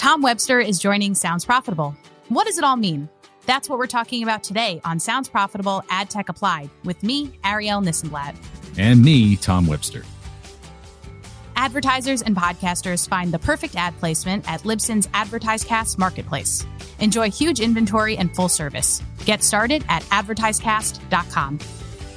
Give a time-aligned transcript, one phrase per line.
[0.00, 1.94] Tom Webster is joining Sounds Profitable.
[2.30, 3.06] What does it all mean?
[3.44, 7.84] That's what we're talking about today on Sounds Profitable Ad Tech Applied with me, Arielle
[7.84, 8.34] Nissenblatt.
[8.78, 10.04] And me, Tom Webster.
[11.54, 16.64] Advertisers and podcasters find the perfect ad placement at Libsyn's AdvertiseCast marketplace.
[17.00, 19.02] Enjoy huge inventory and full service.
[19.26, 21.58] Get started at advertisecast.com.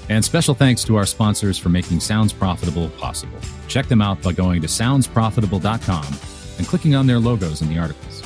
[0.08, 3.40] And special thanks to our sponsors for making Sounds Profitable possible.
[3.68, 6.33] Check them out by going to soundsprofitable.com
[6.64, 8.22] and clicking on their logos in the articles.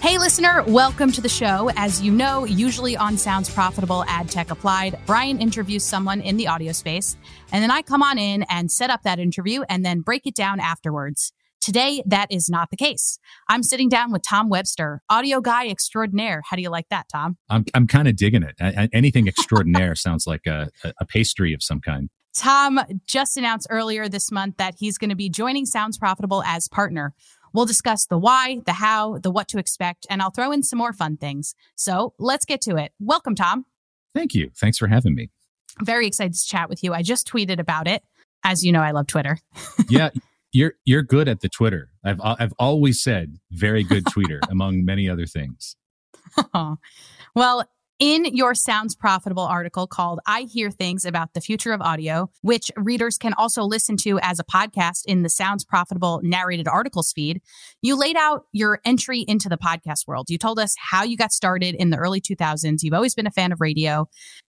[0.00, 1.70] Hey, listener, welcome to the show.
[1.74, 6.46] As you know, usually on Sounds Profitable Ad Tech Applied, Bryan interviews someone in the
[6.46, 7.16] audio space,
[7.50, 10.34] and then I come on in and set up that interview and then break it
[10.34, 11.32] down afterwards.
[11.62, 13.18] Today, that is not the case.
[13.48, 16.42] I'm sitting down with Tom Webster, audio guy extraordinaire.
[16.48, 17.38] How do you like that, Tom?
[17.48, 18.54] I'm, I'm kind of digging it.
[18.60, 20.70] I, I, anything extraordinaire sounds like a,
[21.00, 22.10] a pastry of some kind.
[22.34, 26.68] Tom just announced earlier this month that he's going to be joining Sounds Profitable as
[26.68, 27.14] partner.
[27.52, 30.78] We'll discuss the why, the how, the what to expect, and I'll throw in some
[30.78, 31.54] more fun things.
[31.74, 32.92] So let's get to it.
[33.00, 33.64] Welcome, Tom.
[34.14, 34.50] Thank you.
[34.56, 35.30] Thanks for having me.
[35.82, 36.92] Very excited to chat with you.
[36.92, 38.02] I just tweeted about it.
[38.44, 39.38] As you know, I love Twitter.
[39.88, 40.10] yeah,
[40.52, 41.90] you're you're good at the Twitter.
[42.04, 45.76] I've I've always said very good tweeter among many other things.
[46.54, 46.76] Oh.
[47.34, 47.68] well,
[47.98, 52.70] in your Sounds Profitable article called I Hear Things About the Future of Audio, which
[52.76, 57.42] readers can also listen to as a podcast in the Sounds Profitable narrated articles feed,
[57.82, 60.30] you laid out your entry into the podcast world.
[60.30, 62.78] You told us how you got started in the early 2000s.
[62.82, 64.08] You've always been a fan of radio.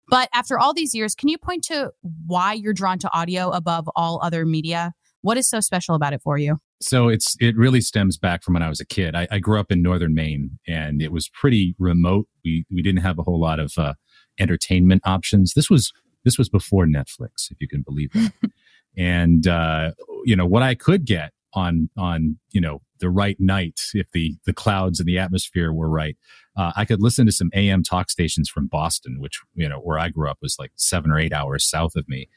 [0.09, 1.93] But after all these years, can you point to
[2.27, 4.93] why you're drawn to audio above all other media?
[5.23, 6.59] What is so special about it for you?
[6.81, 9.15] So it's it really stems back from when I was a kid.
[9.15, 12.27] I, I grew up in northern Maine, and it was pretty remote.
[12.45, 13.95] We we didn't have a whole lot of uh,
[14.39, 15.55] entertainment options.
[15.55, 15.93] This was
[16.25, 18.33] this was before Netflix, if you can believe that.
[18.97, 19.93] and uh,
[20.25, 24.37] you know what I could get on on you know the right night if the
[24.45, 26.17] the clouds and the atmosphere were right
[26.57, 29.99] uh, i could listen to some am talk stations from boston which you know where
[29.99, 32.29] i grew up was like seven or eight hours south of me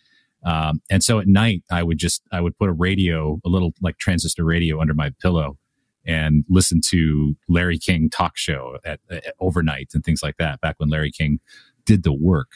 [0.44, 3.74] um, and so at night, I would just I would put a radio, a little
[3.82, 5.58] like transistor radio, under my pillow,
[6.06, 10.60] and listen to Larry King talk show at, at overnight and things like that.
[10.62, 11.40] Back when Larry King
[11.86, 12.50] did the work,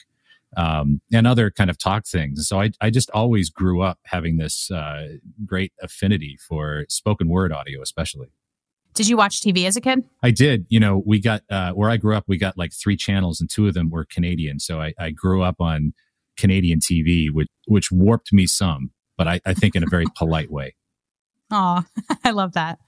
[0.57, 2.47] um, and other kind of talk things.
[2.47, 7.52] So I I just always grew up having this uh, great affinity for spoken word
[7.52, 8.29] audio, especially.
[8.96, 10.06] Did you watch TV as a kid?
[10.23, 10.66] I did.
[10.69, 12.23] You know, we got uh, where I grew up.
[12.28, 14.59] We got like three channels, and two of them were Canadian.
[14.59, 15.94] So I, I grew up on
[16.38, 20.51] Canadian TV, which which warped me some, but I, I think in a very polite
[20.51, 20.75] way.
[21.51, 21.84] Oh,
[22.23, 22.79] I love that.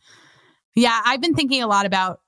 [0.76, 2.20] Yeah, I've been thinking a lot about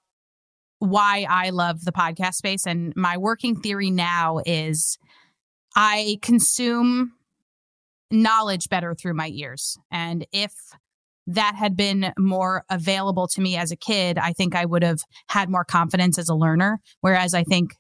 [0.80, 4.98] why I love the podcast space, and my working theory now is
[5.76, 7.14] I consume
[8.12, 10.54] knowledge better through my ears, and if
[11.28, 15.02] that had been more available to me as a kid, I think I would have
[15.28, 16.80] had more confidence as a learner.
[17.02, 17.76] Whereas I think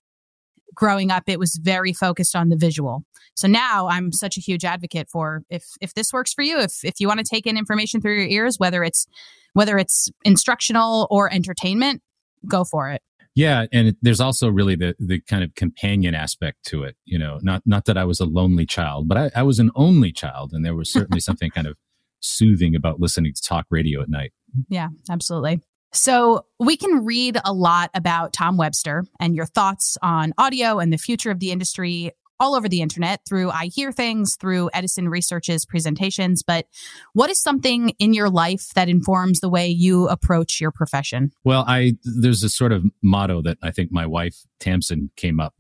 [0.76, 3.04] growing up, it was very focused on the visual.
[3.36, 6.84] So now I'm such a huge advocate for if if this works for you, if
[6.84, 9.08] if you want to take in information through your ears, whether it's
[9.54, 12.02] whether it's instructional or entertainment,
[12.48, 13.02] go for it.
[13.36, 16.98] Yeah, and it, there's also really the the kind of companion aspect to it.
[17.06, 19.72] You know, not not that I was a lonely child, but I, I was an
[19.76, 21.78] only child, and there was certainly something kind of
[22.20, 24.34] soothing about listening to talk radio at night.
[24.68, 25.62] Yeah, absolutely.
[25.92, 30.92] So, we can read a lot about Tom Webster and your thoughts on audio and
[30.92, 35.10] the future of the industry all over the internet through I Hear Things, through Edison
[35.10, 36.42] Research's presentations.
[36.42, 36.68] But
[37.14, 41.32] what is something in your life that informs the way you approach your profession?
[41.44, 45.54] Well, I there's a sort of motto that I think my wife Tamsin came up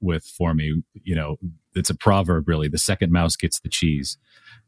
[0.00, 0.82] with for me.
[1.02, 1.36] You know,
[1.76, 2.68] it's a proverb really.
[2.68, 4.18] The second mouse gets the cheese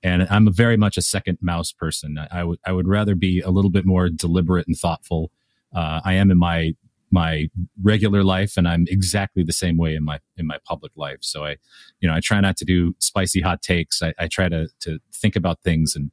[0.02, 2.18] and I'm very much a second mouse person.
[2.18, 5.30] I, I would I would rather be a little bit more deliberate and thoughtful.
[5.74, 6.72] Uh, I am in my
[7.10, 7.48] my
[7.82, 11.18] regular life, and I'm exactly the same way in my in my public life.
[11.22, 11.56] So I,
[12.00, 14.02] you know, I try not to do spicy hot takes.
[14.02, 16.10] I, I try to to think about things, and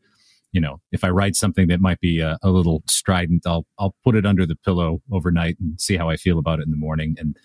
[0.52, 3.96] you know, if I write something that might be a, a little strident, I'll I'll
[4.04, 6.78] put it under the pillow overnight and see how I feel about it in the
[6.78, 7.16] morning.
[7.20, 7.38] And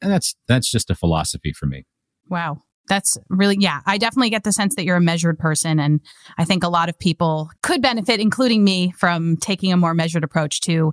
[0.00, 1.84] and that's that's just a philosophy for me.
[2.28, 6.00] Wow that's really yeah i definitely get the sense that you're a measured person and
[6.38, 10.24] i think a lot of people could benefit including me from taking a more measured
[10.24, 10.92] approach to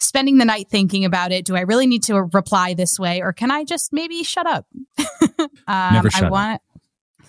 [0.00, 3.32] spending the night thinking about it do i really need to reply this way or
[3.32, 4.66] can i just maybe shut up
[5.66, 6.62] um, Never shut i want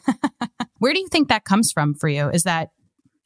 [0.78, 2.70] where do you think that comes from for you is that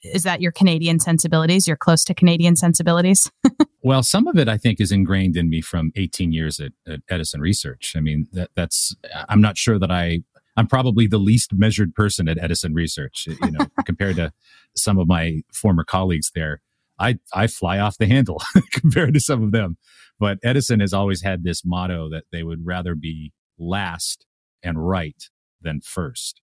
[0.03, 1.67] is that your Canadian sensibilities?
[1.67, 3.31] You're close to Canadian sensibilities?
[3.83, 7.01] well, some of it I think is ingrained in me from 18 years at, at,
[7.09, 7.93] Edison Research.
[7.95, 8.95] I mean, that, that's
[9.29, 10.23] I'm not sure that I
[10.55, 14.31] I'm probably the least measured person at Edison Research, you know, compared to
[14.75, 16.61] some of my former colleagues there.
[16.99, 18.41] I, I fly off the handle
[18.71, 19.77] compared to some of them.
[20.19, 24.25] But Edison has always had this motto that they would rather be last
[24.61, 25.21] and right
[25.61, 26.41] than first.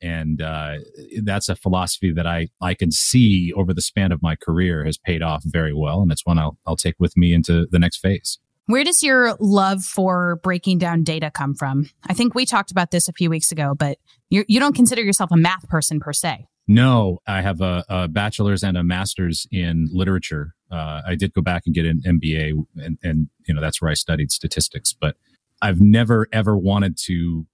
[0.00, 0.78] And uh,
[1.22, 4.98] that's a philosophy that I, I can see over the span of my career has
[4.98, 6.00] paid off very well.
[6.02, 8.38] And it's one I'll, I'll take with me into the next phase.
[8.66, 11.90] Where does your love for breaking down data come from?
[12.06, 13.98] I think we talked about this a few weeks ago, but
[14.30, 16.46] you're, you do not consider yourself a math person per se.
[16.68, 20.54] No, I have a, a bachelor's and a master's in literature.
[20.70, 23.90] Uh, I did go back and get an MBA, and, and you know that's where
[23.90, 24.94] I studied statistics.
[24.98, 25.16] But
[25.60, 27.46] I've never ever wanted to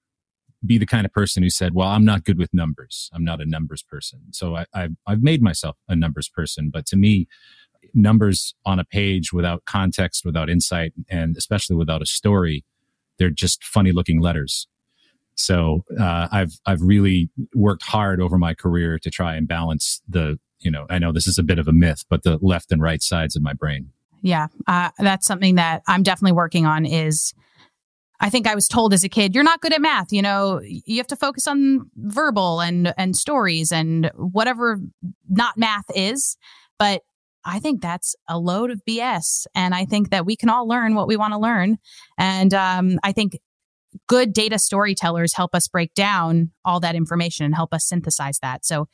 [0.64, 3.11] be the kind of person who said, "Well, I'm not good with numbers.
[3.14, 6.70] I'm not a numbers person." So I, I've I've made myself a numbers person.
[6.70, 7.28] But to me,
[7.94, 12.64] numbers on a page without context, without insight, and especially without a story,
[13.19, 14.69] they're just funny looking letters.
[15.35, 20.38] So uh, I've I've really worked hard over my career to try and balance the
[20.58, 22.82] you know I know this is a bit of a myth, but the left and
[22.82, 23.90] right sides of my brain.
[24.20, 26.85] Yeah, uh, that's something that I'm definitely working on.
[26.85, 27.35] Is
[28.20, 30.12] I think I was told as a kid, you're not good at math.
[30.12, 34.81] You know, you have to focus on verbal and and stories and whatever
[35.29, 36.37] not math is.
[36.81, 37.02] But
[37.48, 39.46] I think that's a load of BS.
[39.54, 41.78] And I think that we can all learn what we want to learn.
[42.18, 43.38] And um, I think
[44.06, 48.64] good data storytellers help us break down all that information and help us synthesize that.
[48.64, 48.88] So,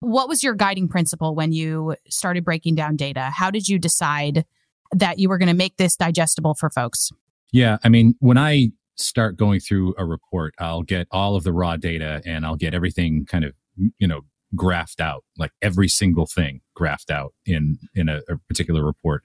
[0.00, 3.30] what was your guiding principle when you started breaking down data?
[3.34, 4.44] How did you decide
[4.92, 7.10] that you were going to make this digestible for folks?
[7.52, 11.52] Yeah, I mean, when I start going through a report, I'll get all of the
[11.52, 13.54] raw data and I'll get everything kind of,
[13.98, 14.22] you know,
[14.54, 19.24] graphed out, like every single thing graphed out in in a, a particular report.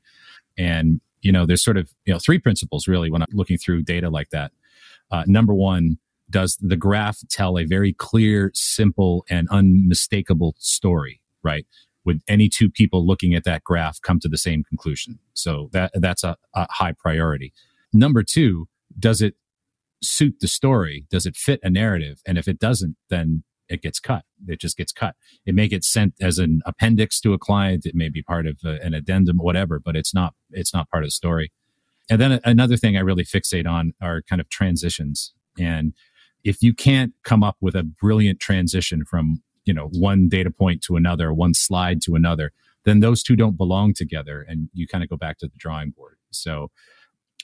[0.57, 3.83] And you know, there's sort of you know three principles really when I'm looking through
[3.83, 4.51] data like that.
[5.11, 5.97] Uh, number one,
[6.29, 11.21] does the graph tell a very clear, simple, and unmistakable story?
[11.43, 11.65] Right?
[12.05, 15.19] Would any two people looking at that graph come to the same conclusion?
[15.33, 17.53] So that that's a, a high priority.
[17.91, 18.67] Number two,
[18.97, 19.35] does it
[20.01, 21.05] suit the story?
[21.09, 22.21] Does it fit a narrative?
[22.25, 24.23] And if it doesn't, then it gets cut.
[24.47, 25.15] It just gets cut.
[25.45, 27.85] It may get sent as an appendix to a client.
[27.85, 31.03] It may be part of a, an addendum, whatever, but it's not, it's not part
[31.03, 31.51] of the story.
[32.09, 35.33] And then another thing I really fixate on are kind of transitions.
[35.59, 35.93] And
[36.43, 40.81] if you can't come up with a brilliant transition from, you know, one data point
[40.83, 42.51] to another, one slide to another,
[42.85, 45.91] then those two don't belong together and you kind of go back to the drawing
[45.91, 46.17] board.
[46.31, 46.71] So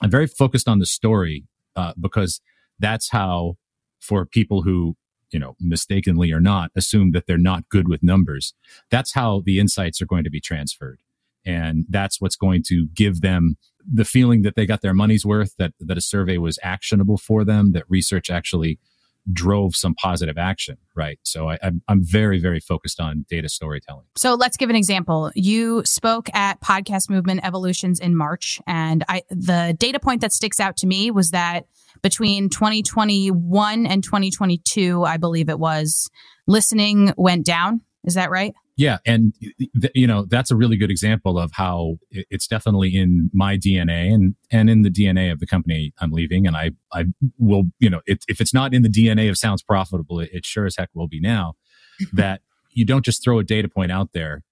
[0.01, 1.45] I'm very focused on the story
[1.75, 2.41] uh, because
[2.79, 3.57] that's how
[3.99, 4.95] for people who
[5.31, 8.53] you know, mistakenly or not, assume that they're not good with numbers.
[8.91, 10.99] That's how the insights are going to be transferred.
[11.45, 13.57] And that's what's going to give them
[13.87, 17.43] the feeling that they got their money's worth, that, that a survey was actionable for
[17.43, 18.79] them, that research actually
[19.31, 21.19] drove some positive action, right?
[21.23, 24.05] So I, am very, very focused on data storytelling.
[24.15, 25.31] So let's give an example.
[25.35, 30.59] You spoke at Podcast Movement Evolutions in March, and I the data point that sticks
[30.59, 31.65] out to me was that
[32.01, 36.09] between 2021 and 2022, I believe it was,
[36.47, 37.81] listening went down.
[38.03, 38.53] Is that right?
[38.77, 43.29] Yeah, and th- you know that's a really good example of how it's definitely in
[43.33, 46.45] my DNA and and in the DNA of the company I'm leaving.
[46.45, 47.05] And I I
[47.37, 50.45] will you know it, if it's not in the DNA of Sounds Profitable, it, it
[50.45, 51.53] sure as heck will be now.
[52.13, 52.41] that
[52.71, 54.43] you don't just throw a data point out there,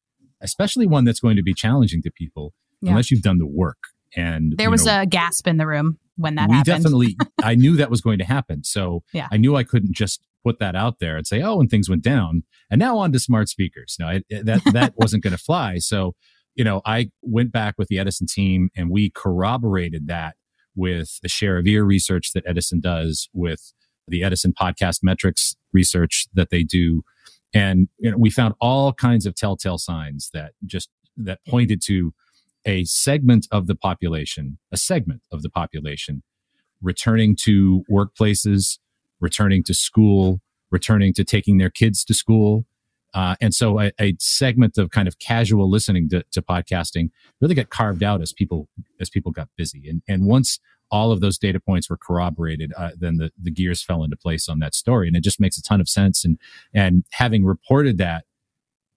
[0.41, 2.91] especially one that's going to be challenging to people, yeah.
[2.91, 3.77] unless you've done the work.
[4.15, 6.83] And there was know, a gasp in the room when that we happened.
[6.83, 8.63] definitely I knew that was going to happen.
[8.63, 9.27] So yeah.
[9.31, 12.01] I knew I couldn't just put that out there and say, oh, and things went
[12.01, 12.43] down.
[12.69, 13.95] And now on to smart speakers.
[14.00, 15.77] No, it, that, that wasn't going to fly.
[15.79, 16.15] So,
[16.55, 20.35] you know, I went back with the Edison team and we corroborated that
[20.75, 23.73] with the share of ear research that Edison does, with
[24.07, 27.03] the Edison podcast metrics research that they do.
[27.53, 32.13] And you know, we found all kinds of telltale signs that just that pointed to
[32.65, 36.23] a segment of the population, a segment of the population
[36.81, 38.77] returning to workplaces
[39.24, 42.65] returning to school, returning to taking their kids to school.
[43.13, 47.53] Uh, and so a, a, segment of kind of casual listening to, to, podcasting really
[47.53, 48.68] got carved out as people
[49.00, 49.88] as people got busy.
[49.88, 53.84] And and once all of those data points were corroborated, uh, then the, the gears
[53.84, 55.08] fell into place on that story.
[55.08, 56.25] And it just makes a ton of sense.
[56.25, 56.39] And
[56.74, 58.25] and having reported that,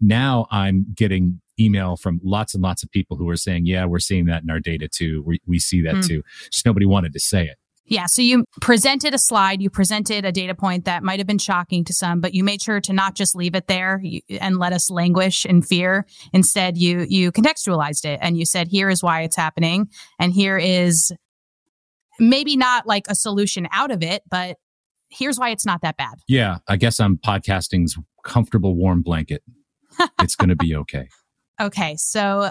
[0.01, 3.99] now I'm getting email from lots and lots of people who are saying, yeah, we're
[3.99, 5.23] seeing that in our data too.
[5.27, 6.07] We, we see that mm.
[6.07, 6.23] too.
[6.51, 7.59] Just nobody wanted to say it.
[7.89, 8.07] Yeah.
[8.07, 11.85] So you presented a slide, you presented a data point that might have been shocking
[11.85, 14.03] to some, but you made sure to not just leave it there
[14.41, 16.05] and let us languish in fear.
[16.33, 19.89] Instead, you, you contextualized it and you said, here is why it's happening.
[20.19, 21.13] And here is
[22.19, 24.57] maybe not like a solution out of it, but
[25.09, 26.19] here's why it's not that bad.
[26.27, 26.59] Yeah.
[26.67, 29.43] I guess I'm podcasting's comfortable, warm blanket.
[30.21, 31.09] it's going to be okay.
[31.61, 32.51] Okay, so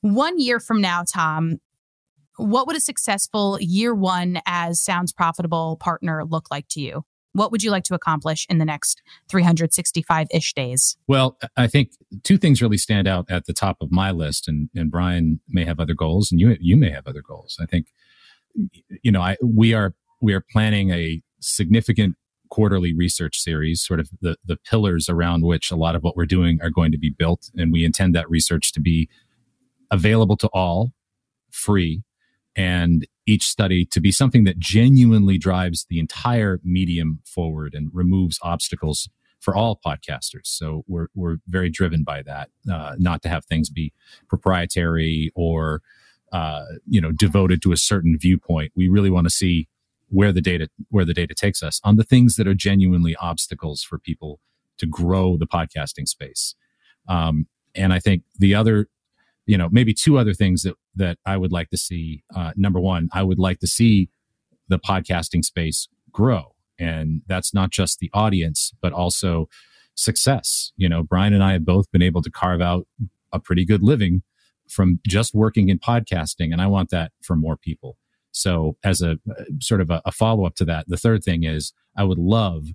[0.00, 1.58] one year from now, Tom,
[2.36, 7.04] what would a successful year one as Sounds Profitable partner look like to you?
[7.32, 10.96] What would you like to accomplish in the next 365 ish days?
[11.08, 11.90] Well, I think
[12.22, 15.64] two things really stand out at the top of my list, and, and Bryan may
[15.64, 17.58] have other goals, and you you may have other goals.
[17.60, 17.86] I think,
[19.02, 22.14] you know, I we are we are planning a significant
[22.50, 26.26] quarterly research series, sort of the the pillars around which a lot of what we're
[26.26, 29.08] doing are going to be built, and we intend that research to be
[29.90, 30.92] available to all,
[31.50, 32.04] free,
[32.56, 38.38] and each study to be something that genuinely drives the entire medium forward and removes
[38.42, 39.08] obstacles
[39.40, 40.46] for all podcasters.
[40.46, 43.92] So we're we're very driven by that, uh, not to have things be
[44.28, 45.82] proprietary or
[46.32, 48.72] uh, you know devoted to a certain viewpoint.
[48.74, 49.68] We really want to see
[50.08, 53.82] where the data where the data takes us on the things that are genuinely obstacles
[53.82, 54.40] for people
[54.78, 56.54] to grow the podcasting space.
[57.08, 58.88] Um, and I think the other
[59.46, 62.22] you know, maybe two other things that that I would like to see.
[62.34, 64.08] Uh, number one, I would like to see
[64.68, 69.48] the podcasting space grow, and that's not just the audience, but also
[69.94, 70.72] success.
[70.76, 72.86] You know, Bryan and I have both been able to carve out
[73.32, 74.22] a pretty good living
[74.68, 77.98] from just working in podcasting, and I want that for more people.
[78.32, 79.18] So, as a
[79.60, 82.68] sort of a, a follow up to that, the third thing is I would love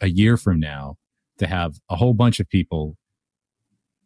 [0.00, 0.96] a year from now
[1.38, 2.96] to have a whole bunch of people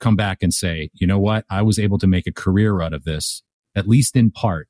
[0.00, 1.44] come back and say, you know what?
[1.50, 3.42] I was able to make a career out of this,
[3.74, 4.68] at least in part,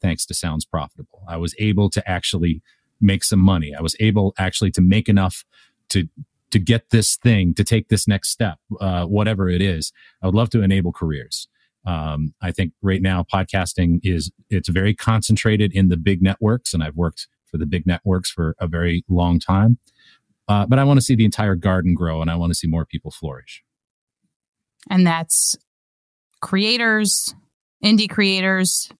[0.00, 1.22] thanks to Sounds Profitable.
[1.28, 2.62] I was able to actually
[3.00, 3.74] make some money.
[3.76, 5.44] I was able actually to make enough
[5.90, 6.08] to
[6.50, 9.92] to get this thing to take this next step, uh, whatever it is.
[10.22, 11.46] I would love to enable careers.
[11.86, 16.82] Um, I think right now podcasting is it's very concentrated in the big networks, and
[16.82, 19.78] I've worked for the big networks for a very long time.
[20.48, 22.66] Uh, but I want to see the entire garden grow, and I want to see
[22.66, 23.62] more people flourish
[24.90, 25.56] and that's
[26.40, 27.34] creators,
[27.84, 28.90] indie creators,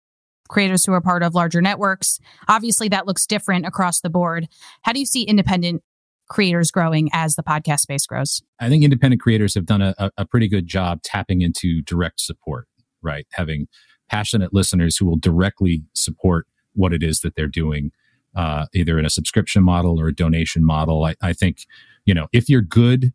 [0.48, 2.18] creators who are part of larger networks.
[2.48, 4.48] Obviously, that looks different across the board.
[4.82, 5.82] How do you see independent
[6.28, 8.42] creators growing as the podcast space grows?
[8.60, 12.66] I think independent creators have done a, a pretty good job tapping into direct support,
[13.02, 13.26] right?
[13.32, 13.68] Having
[14.10, 17.92] passionate listeners who will directly support what it is that they're doing,
[18.34, 21.04] uh, either in a subscription model or a donation model.
[21.04, 21.66] I, I think,
[22.04, 23.12] you know, if you're good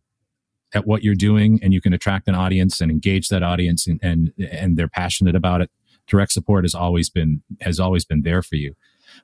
[0.74, 4.00] at what you're doing and you can attract an audience and engage that audience and
[4.04, 5.70] and, and they're passionate about it
[6.08, 8.76] direct support has always been has always been there for you.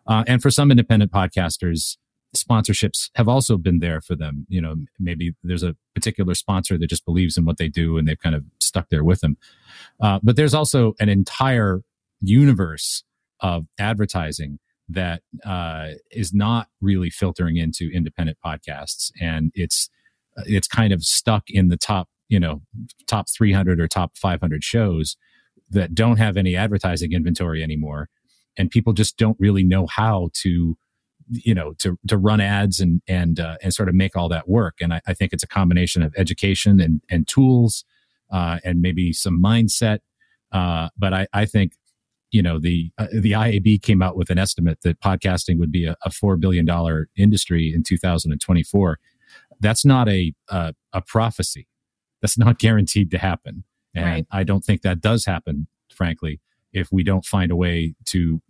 [0.07, 1.97] Uh, and for some independent podcasters
[2.35, 4.45] sponsorships have also been there for them.
[4.49, 8.07] You know maybe there's a particular sponsor that just believes in what they do and
[8.07, 9.37] they've kind of stuck there with them.
[9.99, 11.81] Uh, but there's also an entire
[12.21, 13.03] universe
[13.39, 19.11] of advertising that uh, is not really filtering into independent podcasts.
[19.21, 19.89] And it's
[20.45, 22.61] it's kind of stuck in the top, you know,
[23.07, 25.17] top 300 or top 500 shows
[25.69, 28.09] that don't have any advertising inventory anymore.
[28.57, 30.77] And people just don't really know how to,
[31.29, 34.49] you know, to, to run ads and, and, uh, and sort of make all that
[34.49, 34.75] work.
[34.81, 37.85] And I, I think it's a combination of education and, and tools,
[38.31, 39.99] uh, and maybe some mindset.
[40.51, 41.73] Uh, but I, I think,
[42.31, 45.85] you know, the, uh, the IAB came out with an estimate that podcasting would be
[45.85, 46.67] a, a $4 billion
[47.15, 48.99] industry in 2024
[49.59, 51.67] that's not a a, a prophecy.
[52.21, 53.63] That's not guaranteed to happen,
[53.95, 54.27] and right.
[54.31, 55.67] I don't think that does happen.
[55.93, 56.39] Frankly,
[56.71, 58.41] if we don't find a way to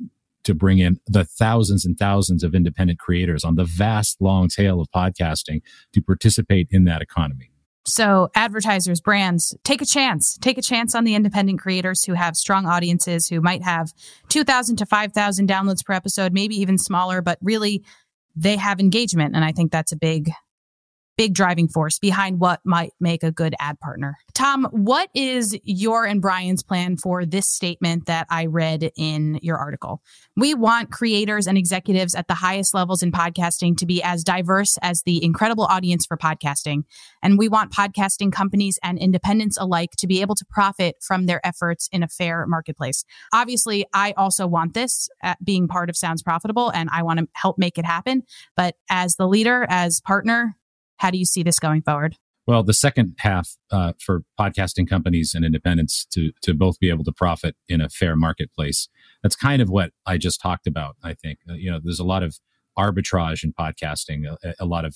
[0.44, 4.80] to bring in the thousands and thousands of independent creators on the vast long tail
[4.80, 5.62] of podcasting
[5.94, 7.52] to participate in that economy.
[7.86, 10.38] So, advertisers, brands, take a chance.
[10.42, 13.92] Take a chance on the independent creators who have strong audiences, who might have
[14.30, 17.84] 2,000 to 5,000 downloads per episode, maybe even smaller, but really
[18.36, 19.36] they have engagement.
[19.36, 20.30] And I think that's a big
[21.20, 24.16] big driving force behind what might make a good ad partner.
[24.34, 29.58] Tom, what is your and Bryan's plan for this statement that I read in your
[29.58, 30.02] article?
[30.38, 34.78] We want creators and executives at the highest levels in podcasting to be as diverse
[34.82, 36.84] as the incredible audience for podcasting.
[37.22, 41.46] And we want podcasting companies and independents alike to be able to profit from their
[41.46, 43.04] efforts in a fair marketplace.
[43.34, 47.28] Obviously, I also want this uh, being part of Sounds Profitable and I want to
[47.34, 48.24] help make it happen.
[48.56, 50.56] But as the leader, as partner,
[51.00, 52.16] how do you see this going forward?
[52.46, 57.04] Well, the second half uh, for podcasting companies and independents to to both be able
[57.04, 58.88] to profit in a fair marketplace.
[59.22, 60.96] That's kind of what I just talked about.
[61.04, 62.40] I think uh, you know there's a lot of
[62.78, 64.96] arbitrage in podcasting, a, a lot of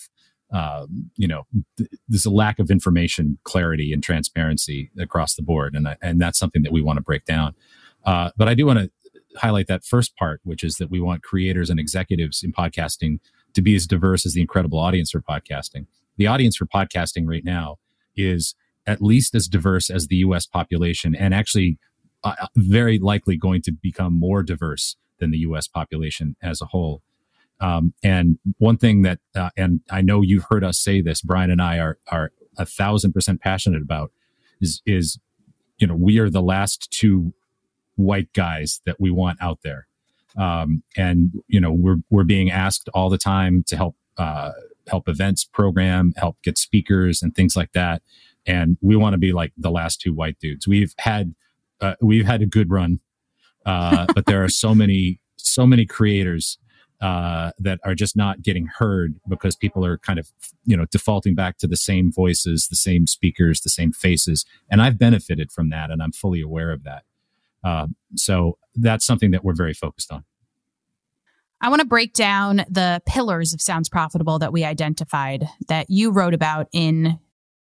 [0.51, 1.43] uh, you know
[1.77, 6.19] th- there's a lack of information clarity and transparency across the board, and I, and
[6.19, 7.53] that's something that we want to break down.
[8.03, 8.91] Uh, but I do want to
[9.37, 13.19] highlight that first part, which is that we want creators and executives in podcasting
[13.53, 15.85] to be as diverse as the incredible audience for podcasting.
[16.17, 17.77] The audience for podcasting right now
[18.15, 18.55] is
[18.85, 20.45] at least as diverse as the U.S.
[20.45, 21.77] population, and actually
[22.23, 25.67] uh, very likely going to become more diverse than the U.S.
[25.67, 27.01] population as a whole.
[27.59, 31.49] Um, and one thing that, uh, and I know you've heard us say this, Bryan
[31.49, 34.11] and I are are a thousand percent passionate about,
[34.59, 35.19] is is
[35.77, 37.33] you know we are the last two
[37.95, 39.87] white guys that we want out there,
[40.37, 44.51] um, and you know we're we're being asked all the time to help uh,
[44.87, 48.01] help events program, help get speakers and things like that,
[48.45, 50.67] and we want to be like the last two white dudes.
[50.67, 51.33] We've had
[51.81, 52.99] uh, we've had a good run,
[53.65, 56.57] uh, but there are so many so many creators
[57.01, 60.31] uh, that are just not getting heard because people are kind of
[60.65, 64.81] you know defaulting back to the same voices, the same speakers, the same faces, and
[64.81, 67.03] I've benefited from that, and I'm fully aware of that.
[67.63, 70.23] Uh, so that's something that we're very focused on.
[71.61, 76.11] I want to break down the pillars of Sounds Profitable that we identified that you
[76.11, 77.19] wrote about in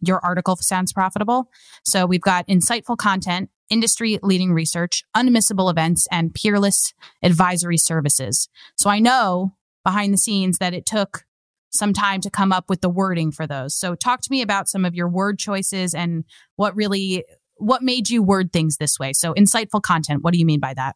[0.02, 1.50] your article for Sounds Profitable.
[1.86, 8.50] So we've got insightful content, industry leading research, unmissable events, and peerless advisory services.
[8.78, 11.24] So I know behind the scenes that it took
[11.70, 13.76] some time to come up with the wording for those.
[13.76, 16.26] So talk to me about some of your word choices and
[16.56, 17.24] what really
[17.58, 19.14] what made you word things this way.
[19.14, 20.96] So insightful content, what do you mean by that?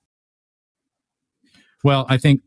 [1.84, 2.42] Well, I think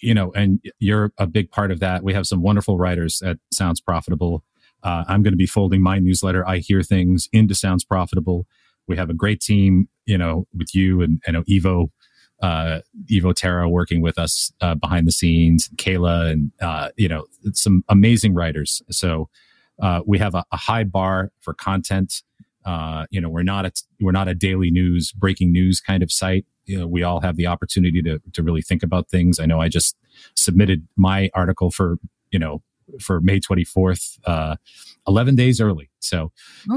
[0.00, 2.02] you know, and you're a big part of that.
[2.02, 4.44] We have some wonderful writers at Sounds Profitable.
[4.82, 8.46] Uh, I'm going to be folding my newsletter, I Hear Things, into Sounds Profitable.
[8.86, 11.90] We have a great team, you know, with you and, and Evo,
[12.40, 17.26] uh, Evo Terra working with us uh, behind the scenes, Kayla, and uh, you know,
[17.52, 18.80] some amazing writers.
[18.90, 19.28] So
[19.82, 22.22] uh, we have a, a, high bar for content.
[22.68, 26.12] Uh, you know, we're not a we're not a daily news, breaking news kind of
[26.12, 26.44] site.
[26.66, 29.40] You know, we all have the opportunity to to really think about things.
[29.40, 29.96] I know I just
[30.34, 31.96] submitted my article for
[32.30, 32.62] you know
[33.00, 34.56] for May 24th, uh,
[35.06, 35.90] 11 days early.
[36.00, 36.30] So,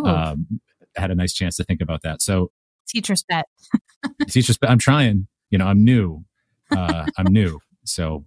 [0.05, 0.61] um,
[0.95, 2.21] had a nice chance to think about that.
[2.21, 2.51] So
[2.87, 3.47] teacher's pet.
[4.29, 4.69] teacher's pet.
[4.69, 6.23] I'm trying, you know, I'm new.
[6.69, 7.59] Uh, I'm new.
[7.83, 8.25] So,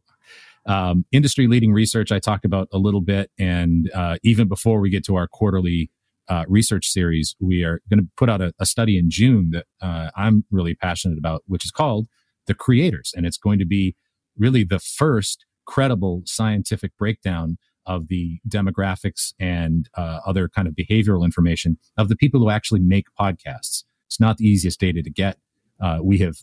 [0.66, 3.30] um, industry leading research I talked about a little bit.
[3.38, 5.90] And, uh, even before we get to our quarterly,
[6.28, 9.66] uh, research series, we are going to put out a, a, study in June that,
[9.80, 12.08] uh, I'm really passionate about, which is called
[12.46, 13.12] the creators.
[13.14, 13.94] And it's going to be
[14.38, 21.24] really the first credible scientific breakdown of the demographics and uh, other kind of behavioral
[21.24, 23.84] information of the people who actually make podcasts.
[24.06, 25.38] It's not the easiest data to get.
[25.80, 26.36] Uh, we have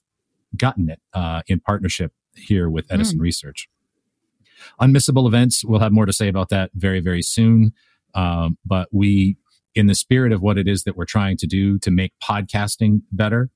[0.56, 2.96] gotten it uh, in partnership here with hmm.
[2.96, 3.24] Edison mm.
[3.24, 3.68] Research.
[4.80, 7.72] Unmissable events, we'll have more to say about that very, very soon.
[8.14, 9.38] Um, but we,
[9.74, 13.02] in the spirit of what it is that we're trying to do to make podcasting
[13.12, 13.50] better,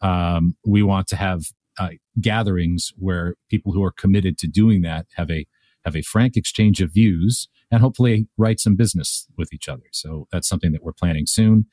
[0.00, 1.44] um, we want to have
[1.78, 5.46] uh, gatherings where people who are committed to doing that have a
[5.84, 9.84] have a frank exchange of views, and hopefully write some business with each other.
[9.92, 11.66] So that's something that we're planning soon.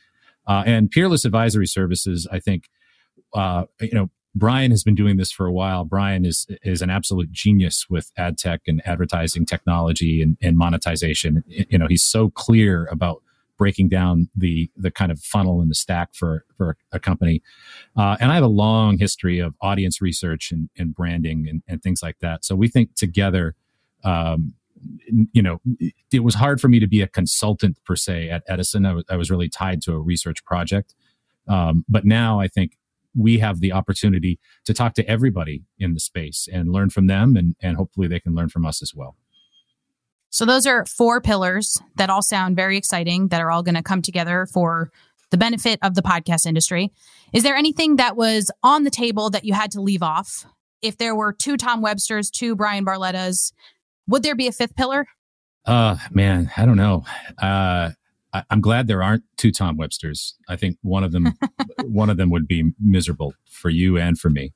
[0.47, 2.69] Uh, and peerless advisory services, I think,
[3.33, 5.83] uh, you know, Bryan has been doing this for a while.
[5.83, 11.43] Bryan is is an absolute genius with ad tech and advertising technology and, and monetization.
[11.47, 13.23] You know, he's so clear about
[13.57, 17.41] breaking down the the kind of funnel and the stack for for a company.
[17.95, 21.81] Uh, and I have a long history of audience research and, and branding and, and,
[21.81, 22.45] things like that.
[22.45, 23.55] So we think together
[24.03, 24.53] um,
[25.31, 25.59] you know,
[26.11, 28.85] it was hard for me to be a consultant per se at Edison.
[28.85, 30.93] I was, was really tied to a research project.
[31.47, 32.77] Um, but now I think
[33.15, 37.35] we have the opportunity to talk to everybody in the space and learn from them,
[37.35, 39.15] and, and hopefully they can learn from us as well.
[40.29, 43.83] So, those are four pillars that all sound very exciting, that are all going to
[43.83, 44.91] come together for
[45.31, 46.91] the benefit of the podcast industry.
[47.33, 50.45] Is there anything that was on the table that you had to leave off?
[50.81, 53.51] If there were two Tom Websters, two Bryan Barlettas,
[54.07, 55.07] would there be a fifth pillar?
[55.65, 57.03] Uh, man, I don't know.
[57.41, 57.91] Uh,
[58.33, 60.33] I, am glad there aren't two Tom Websters.
[60.47, 61.33] I think one of them,
[61.83, 64.53] one of them would be miserable for you and for me.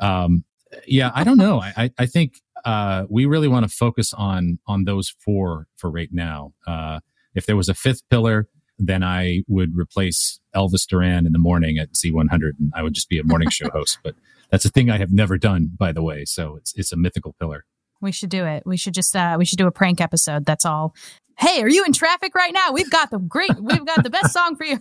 [0.00, 0.44] Um,
[0.86, 1.60] yeah, I don't know.
[1.60, 6.10] I, I think uh, we really want to focus on on those four for right
[6.12, 6.52] now.
[6.66, 7.00] Uh,
[7.34, 11.78] if there was a fifth pillar, then I would replace Elvis Duran in the morning
[11.78, 13.98] at Z100, and I would just be a morning show host.
[14.02, 14.14] But
[14.50, 16.24] that's a thing I have never done, by the way.
[16.24, 17.64] So it's it's a mythical pillar.
[18.00, 18.62] We should do it.
[18.66, 20.46] We should just uh we should do a prank episode.
[20.46, 20.94] That's all.
[21.38, 22.72] Hey, are you in traffic right now?
[22.72, 24.80] We've got the great we've got the best song for you.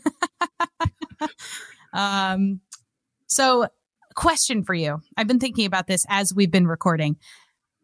[1.94, 2.62] um
[3.28, 3.68] so
[4.16, 5.02] question for you.
[5.18, 7.18] I've been thinking about this as we've been recording.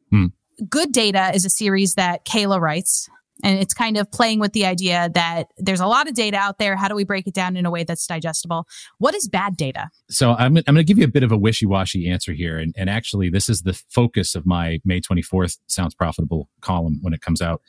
[0.10, 0.28] Hmm.
[0.70, 3.10] Good Data is a series that Kayla writes.
[3.44, 6.58] And it's kind of playing with the idea that there's a lot of data out
[6.58, 6.78] there.
[6.78, 8.66] How do we break it down in a way that's digestible?
[8.98, 9.90] What is bad data?
[10.10, 12.58] So I'm, I'm going to give you a bit of a wishy washy answer here.
[12.58, 17.14] And, and actually, this is the focus of my May 24th Sounds Profitable column when
[17.14, 17.62] it comes out.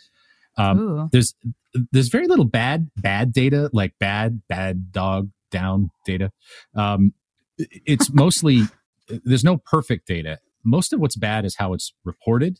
[0.57, 1.35] Um, there's
[1.92, 6.33] there's very little bad bad data, like bad bad dog down data.
[6.75, 7.12] Um,
[7.59, 8.62] it's mostly
[9.25, 10.38] there's no perfect data.
[10.66, 12.59] Most of what's bad is how it's reported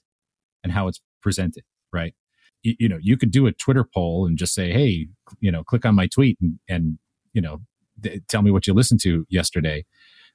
[0.63, 1.65] and how it's presented.
[1.93, 2.15] Right?
[2.63, 5.09] You, you know, you could do a Twitter poll and just say, "Hey,
[5.41, 6.99] you know, click on my tweet and, and
[7.33, 7.61] you know,
[8.03, 9.85] th- tell me what you listened to yesterday."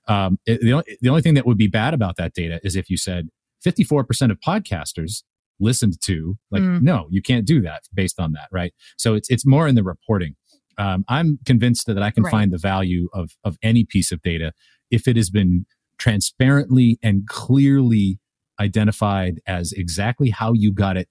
[0.07, 2.75] Um, it, the, only, the only thing that would be bad about that data is
[2.75, 3.29] if you said
[3.63, 5.23] 54% of podcasters
[5.61, 6.81] listened to like mm.
[6.81, 9.83] no you can't do that based on that right so it's it's more in the
[9.83, 10.35] reporting
[10.79, 12.31] um, i'm convinced that i can right.
[12.31, 14.51] find the value of of any piece of data
[14.89, 15.65] if it has been
[16.01, 18.17] transparently and clearly
[18.59, 21.07] identified as exactly how you got it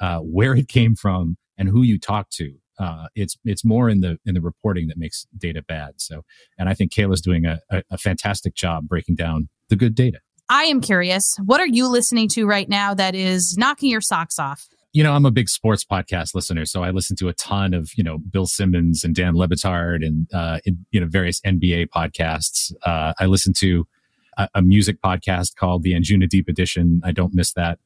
[0.00, 4.00] uh, where it came from and who you talked to uh, it's it's more in
[4.00, 6.22] the in the reporting that makes data bad so
[6.58, 10.20] and i think kayla's doing a, a, a fantastic job breaking down the good data
[10.52, 14.36] I am curious, what are you listening to right now that is knocking your socks
[14.36, 14.66] off?
[14.92, 17.92] You know, I'm a big sports podcast listener, so I listen to a ton of
[17.94, 21.90] you know Bill Simmons and Dan Le Batard and uh, in, you know various NBA
[21.94, 22.72] podcasts.
[22.84, 23.86] Uh, I listen to
[24.36, 27.00] a, a music podcast called the Anjunadeep Edition.
[27.04, 27.78] I don't miss that.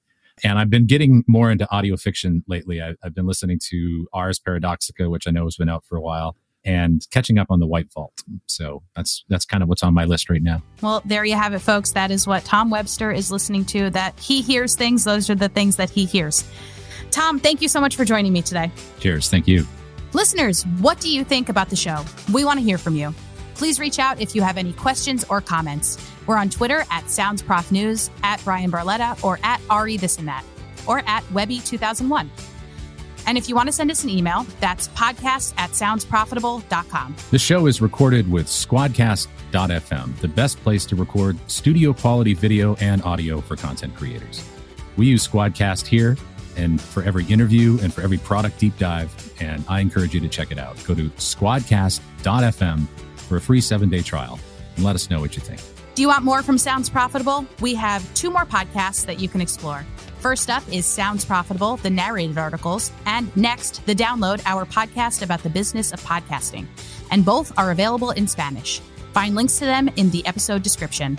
[0.43, 2.83] And I've been getting more into audio fiction lately.
[2.83, 6.01] I, have been listening to Ars Paradoxica, which I know has been out for a
[6.01, 8.13] while and catching up on the White Vault.
[8.47, 10.63] So that's that's kind of what's on my list right now.
[10.81, 11.93] Well, there you have it, folks.
[11.93, 13.91] That is what Tom Webster is listening to.
[13.91, 16.45] That he hears things; those are the things that he hears.
[17.11, 18.71] Tom, thank you so much for joining me today.
[18.99, 19.29] Cheers.
[19.29, 19.67] Thank you.
[20.13, 22.05] Listeners, what do you think about the show?
[22.33, 23.15] We want to hear from you.
[23.55, 25.99] Please reach out if you have any questions or comments.
[26.27, 30.45] We're on Twitter at SoundsProfNews, at Bryan Barletta, or at Ari This and That,
[30.87, 32.29] or at Webby2001.
[33.27, 37.17] And if you want to send us an email, that's podcast at soundsprofitable.com.
[37.31, 43.03] The show is recorded with squadcast.fm, the best place to record studio quality video and
[43.03, 44.47] audio for content creators.
[44.97, 46.17] We use Squadcast here
[46.57, 50.29] and for every interview and for every product deep dive, and I encourage you to
[50.29, 50.77] check it out.
[50.85, 52.87] Go to squadcast.fm
[53.25, 54.39] for a free seven day trial
[54.77, 55.61] and let us know what you think.
[55.95, 57.47] Do you want more from Sounds Profitable?
[57.61, 59.87] We have two more podcasts that you can explore.
[60.19, 65.43] First up is Sounds Profitable, the narrated articles, and next, the download, our podcast about
[65.43, 66.67] the business of podcasting.
[67.11, 68.81] And both are available in Spanish.
[69.13, 71.19] Find links to them in the episode description.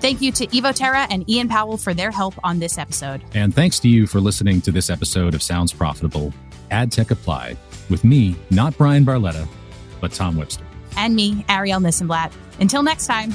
[0.00, 3.22] Thank you to Evo Terra and Ian Powell for their help on this episode.
[3.34, 6.32] And thanks to you for listening to this episode of Sounds Profitable,
[6.70, 7.58] Ad Tech Applied,
[7.90, 9.48] with me, not Bryan Barletta,
[10.00, 10.64] but Tom Webster.
[10.96, 12.32] And me, Arielle Nissenblatt.
[12.60, 13.34] Until next time.